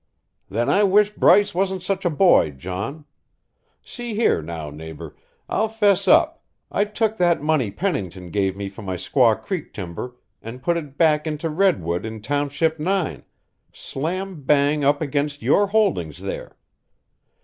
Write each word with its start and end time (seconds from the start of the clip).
"Then 0.49 0.67
I 0.67 0.81
wish 0.83 1.11
Bryce 1.11 1.53
wasn't 1.53 1.83
such 1.83 2.05
a 2.05 2.09
boy, 2.09 2.49
John. 2.49 3.05
See 3.83 4.15
here, 4.15 4.41
now, 4.41 4.71
neighbour. 4.71 5.15
I'll 5.47 5.67
'fess 5.67 6.07
up. 6.07 6.43
I 6.71 6.85
took 6.85 7.17
that 7.17 7.43
money 7.43 7.69
Pennington 7.69 8.31
gave 8.31 8.57
me 8.57 8.67
for 8.67 8.81
my 8.81 8.95
Squaw 8.95 9.39
Creek 9.39 9.75
timber 9.75 10.15
and 10.41 10.63
put 10.63 10.75
it 10.75 10.97
back 10.97 11.27
into 11.27 11.49
redwood 11.51 12.03
in 12.03 12.19
Township 12.23 12.79
Nine, 12.79 13.25
slam 13.73 14.41
bang 14.41 14.83
up 14.83 15.03
against 15.03 15.43
your 15.43 15.67
holdings 15.67 16.23
there. 16.23 16.55